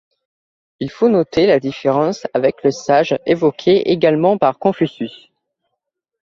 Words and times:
Il 0.79 0.89
faut 0.89 1.09
noter 1.09 1.45
la 1.45 1.59
différence 1.59 2.25
avec 2.33 2.63
le 2.63 2.71
Sage 2.71 3.19
évoqué 3.27 3.91
également 3.91 4.39
par 4.39 4.57
Confucius. 4.57 5.29